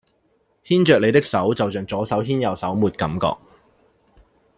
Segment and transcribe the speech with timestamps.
[0.65, 3.37] 牽著你的手就象左手牽右手沒感覺